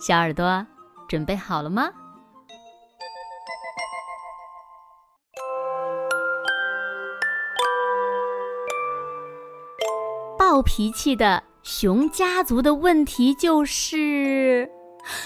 [0.00, 0.66] 小耳朵，
[1.06, 1.90] 准备好了吗？
[10.38, 14.68] 暴脾气的熊家族的问题就是，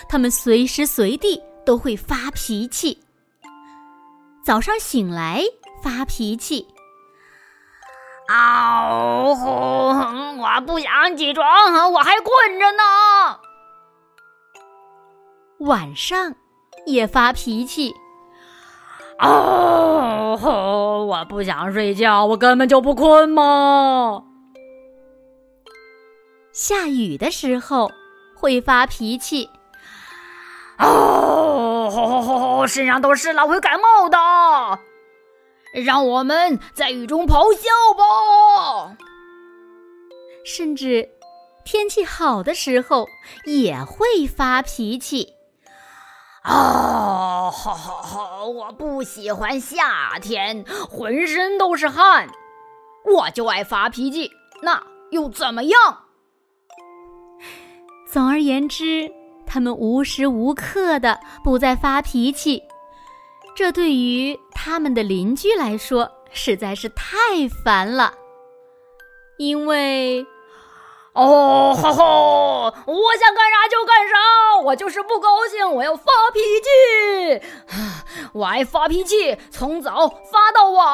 [0.08, 3.00] 他们随时随地都会发脾气。
[4.44, 5.40] 早上醒来
[5.84, 6.66] 发脾气，
[8.28, 8.90] 啊
[9.34, 9.46] 呼！
[9.46, 13.38] 我不想起床，我还困着呢。
[15.60, 16.34] 晚上
[16.84, 17.94] 也发脾气，
[19.18, 24.24] 哦，我不想睡觉，我根本就不困嘛。
[26.52, 27.90] 下雨的时候
[28.36, 29.48] 会发脾气，
[30.78, 34.18] 哦，吼吼吼身上都湿了，会感冒的。
[35.82, 38.96] 让我们在雨中咆哮吧。
[40.44, 41.08] 甚至
[41.64, 43.08] 天气好的时候
[43.46, 45.32] 也会发脾气。
[46.44, 48.46] 啊，好好好！
[48.46, 52.28] 我不喜欢夏天，浑身都是汗，
[53.06, 54.30] 我就爱发脾气。
[54.60, 55.78] 那又怎么样？
[58.06, 59.10] 总而言之，
[59.46, 62.62] 他们无时无刻的不在发脾气，
[63.56, 68.12] 这对于他们的邻居来说实在是太烦了，
[69.38, 70.26] 因为。
[71.14, 72.02] 哦，哈哈！
[72.86, 77.46] 我想干啥就干啥，我就是不高兴，我要发脾气。
[78.34, 80.84] 我爱发脾气，从早发到晚。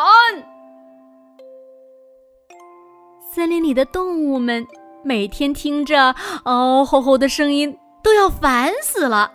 [3.32, 4.66] 森林里的动物们
[5.03, 6.14] 每天听着
[6.44, 9.32] 哦吼吼的声音，都要烦死了。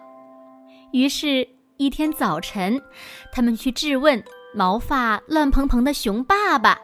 [0.91, 1.47] 于是，
[1.77, 2.79] 一天早晨，
[3.31, 6.79] 他们去质问毛发乱蓬蓬的熊爸爸。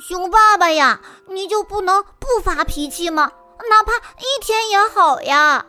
[0.00, 3.32] 熊爸爸呀，你就不能不发脾气吗？
[3.68, 5.66] 哪怕一天也好呀。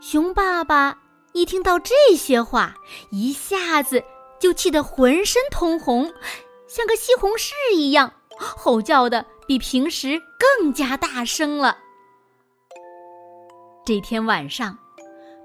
[0.00, 0.98] 熊爸爸
[1.34, 2.74] 一听到这些话，
[3.10, 4.02] 一下子
[4.38, 6.10] 就气得浑身通红，
[6.66, 10.20] 像个西红柿一样，吼叫的比平时
[10.58, 11.76] 更加大声了。
[13.84, 14.78] 这天晚上，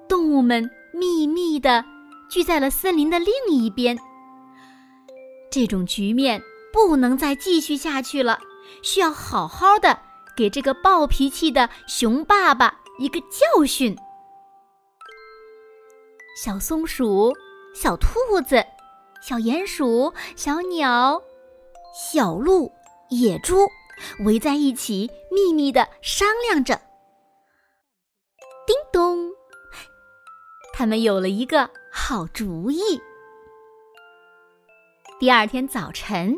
[0.07, 1.83] 动物们秘密的
[2.29, 3.99] 聚在了森林的另一边。
[5.51, 6.41] 这种局面。
[6.75, 8.37] 不能再继续下去了，
[8.83, 9.97] 需要好好的
[10.35, 13.97] 给这个暴脾气的熊爸爸一个教训。
[16.43, 17.33] 小松鼠、
[17.73, 18.61] 小兔子、
[19.21, 21.23] 小鼹鼠、小鸟、
[21.97, 22.69] 小鹿、
[23.09, 23.55] 野猪
[24.25, 26.75] 围在一起，秘密的商量着。
[28.67, 29.31] 叮咚，
[30.73, 33.01] 他们有了一个好主意。
[35.21, 36.37] 第二天早晨。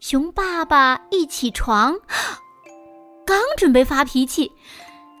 [0.00, 1.98] 熊爸爸一起床，
[3.26, 4.52] 刚准备发脾气，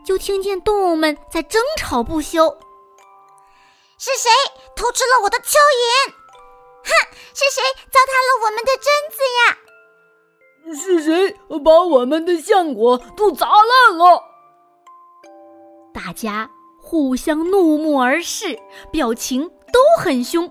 [0.06, 2.48] 就听见动物们在争吵不休。
[3.98, 4.30] 是谁
[4.76, 6.12] 偷吃了我的蚯蚓？
[6.84, 6.90] 哼，
[7.34, 9.58] 是谁糟蹋了我们的榛子呀？
[10.74, 14.22] 是谁把我们的橡果都砸烂了？
[15.92, 16.48] 大家
[16.80, 18.60] 互相怒目而视，
[18.92, 20.46] 表情都很凶。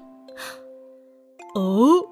[1.56, 2.06] 哦。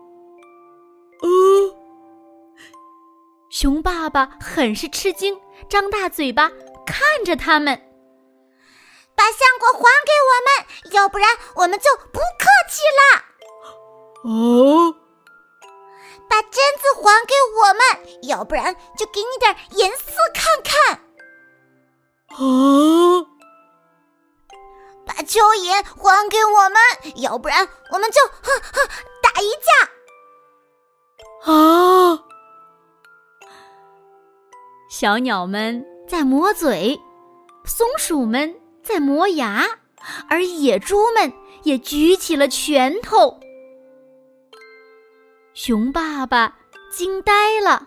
[3.56, 5.40] 熊爸爸很是吃惊，
[5.70, 6.52] 张大嘴巴
[6.86, 7.74] 看着他们。
[9.16, 13.24] 把橡果还给我们，要不然我们就不客气了。
[14.26, 14.94] 哦。
[16.30, 17.82] 把榛子还给我们，
[18.24, 21.00] 要不然就给你点颜色看看。
[22.32, 23.24] 啊。
[25.06, 26.78] 把蚯蚓还给我们，
[27.22, 28.90] 要不然我们就哼哼
[29.24, 29.50] 打一
[31.46, 31.54] 架。
[31.54, 31.85] 啊。
[34.98, 36.98] 小鸟们在磨嘴，
[37.66, 39.66] 松鼠们在磨牙，
[40.30, 41.34] 而野猪们
[41.64, 43.38] 也举起了拳头。
[45.54, 46.56] 熊爸爸
[46.90, 47.84] 惊呆了，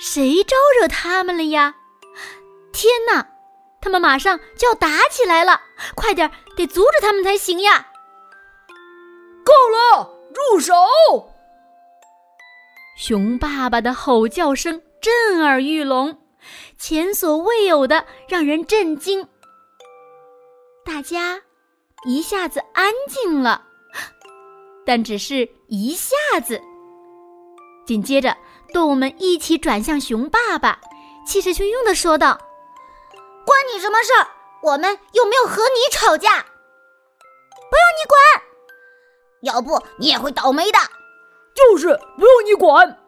[0.00, 1.76] 谁招惹他们了呀？
[2.72, 3.28] 天哪，
[3.80, 5.60] 他们马上就要打起来了！
[5.94, 7.86] 快点，得阻止他们才行呀！
[9.44, 10.74] 够了，住手！
[12.96, 14.82] 熊爸爸的吼叫声。
[15.00, 16.18] 震耳欲聋，
[16.76, 19.28] 前所未有的让人震惊。
[20.84, 21.42] 大家
[22.04, 23.64] 一下子安静了，
[24.84, 26.60] 但只是一下子。
[27.86, 28.36] 紧接着，
[28.72, 30.80] 动物们一起转向熊爸爸，
[31.26, 32.38] 气势汹汹的说道
[33.46, 34.26] ：“关你什么事儿？
[34.62, 38.18] 我们又没有和你吵架，不用你管。
[39.42, 40.78] 要不你也会倒霉的。
[41.54, 42.98] 就是不用你管。”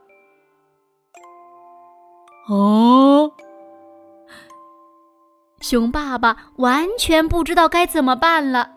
[2.49, 3.31] 哦，
[5.61, 8.71] 熊爸爸完全不知道该怎么办了。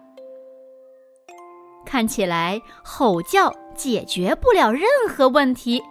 [1.86, 5.82] 看起来吼叫解决不了任何问题。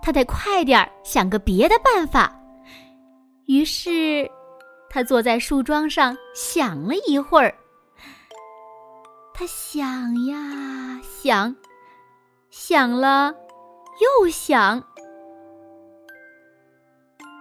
[0.00, 2.32] 他得快点想个别的办法。
[3.46, 4.30] 于是，
[4.88, 7.52] 他坐在树桩上想了一会儿。
[9.34, 11.56] 他想呀想，
[12.50, 13.34] 想了
[14.00, 14.80] 又想。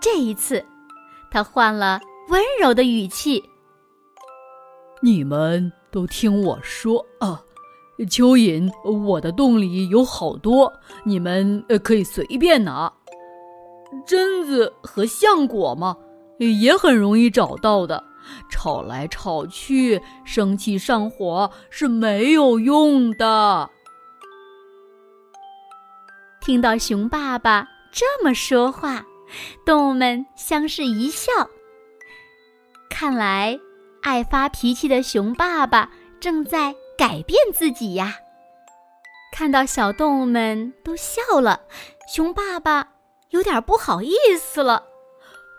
[0.01, 0.65] 这一次，
[1.29, 3.41] 他换了温柔的语气
[5.01, 7.41] ：“你们都听我说啊。”
[8.09, 8.67] 蚯蚓，
[9.05, 12.91] 我的洞里有好多，你们可以随便拿。
[14.07, 15.95] 榛子和橡果嘛，
[16.39, 18.03] 也很容易找到的。
[18.49, 23.69] 吵来吵去，生气上火是没有用的。
[26.39, 29.05] 听到熊爸爸这么说话，
[29.65, 31.31] 动物们相视一笑。
[32.89, 33.59] 看来，
[34.01, 36.75] 爱发脾气的熊爸爸正在。
[36.97, 38.13] 改变自己呀！
[39.33, 41.61] 看到小动物们都笑了，
[42.07, 42.89] 熊爸爸
[43.31, 44.83] 有点不好意思了。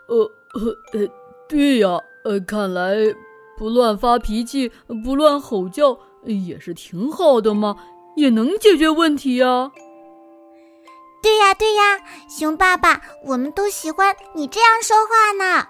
[0.07, 0.15] 呃
[0.53, 1.07] 呃呃，
[1.49, 2.95] 对呀，呃，看来
[3.57, 4.71] 不乱发脾气、
[5.03, 7.75] 不乱吼叫也是挺好的嘛，
[8.15, 9.69] 也能解决问题呀。
[11.23, 11.97] 对呀对呀，
[12.29, 15.65] 熊爸爸，我们都喜欢你这样说话呢。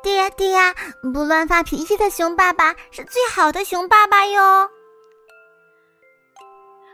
[0.00, 0.72] 对呀，对呀，
[1.12, 4.70] 不乱发脾气的熊爸爸是最好的熊爸爸哟。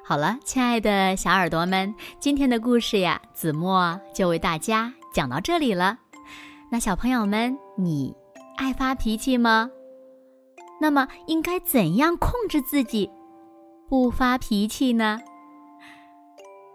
[0.03, 5.99] 好了，亲爱的小耳朵们，今天的故事呀，子墨就为大家讲到这里了。
[6.73, 8.17] 那小朋友们，你
[8.57, 9.71] 爱发脾气吗？
[10.81, 13.11] 那么应该怎样控制自己，
[13.87, 15.21] 不发脾气呢？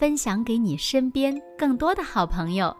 [0.00, 2.74] 分享给你身边更多的好朋友，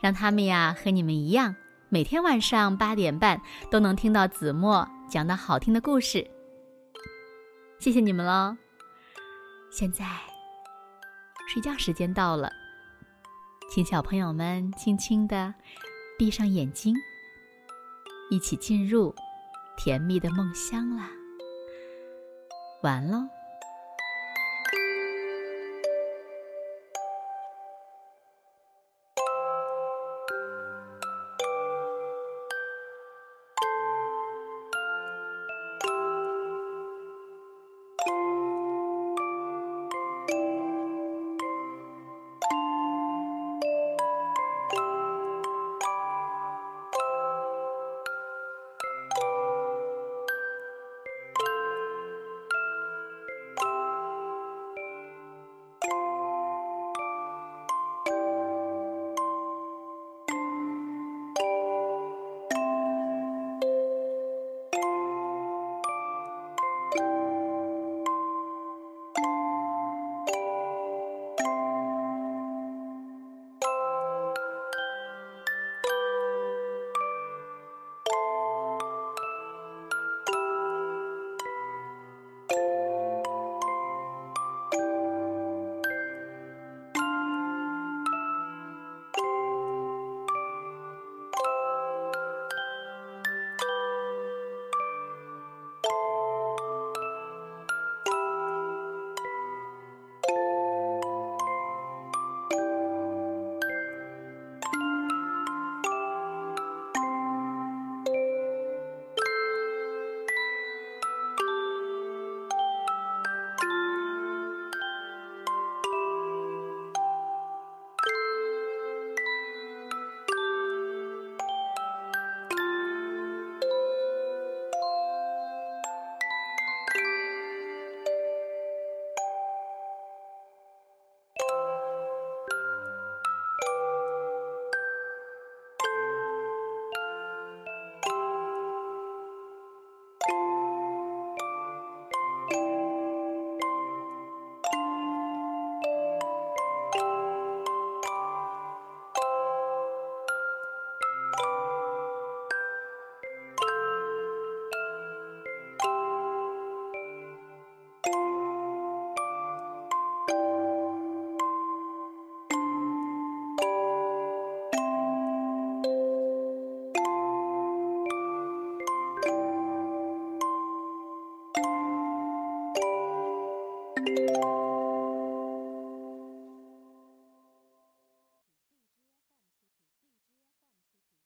[0.00, 1.56] 让他们呀和你们一样。
[1.88, 6.24] 每天晚上八点半都能听到子墨讲的好听的故事，
[7.80, 8.56] 谢谢你们喽！
[9.72, 10.06] 现在
[11.48, 12.52] 睡觉时间到了，
[13.68, 15.52] 请小朋友们轻轻的
[16.16, 16.94] 闭上眼睛，
[18.30, 19.12] 一起进入
[19.76, 21.10] 甜蜜的梦乡啦！
[22.84, 23.39] 完喽。